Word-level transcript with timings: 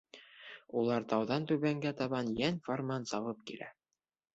Улар 0.83 1.05
тауҙан 1.11 1.47
түбәнгә 1.53 1.95
табан 2.03 2.35
йән-фарман 2.35 3.11
сабып 3.15 3.51
килә. 3.53 3.75